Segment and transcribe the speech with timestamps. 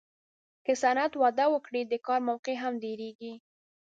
[0.65, 3.33] که صنعت وده وکړي، د کار موقعې هم ډېرېږي.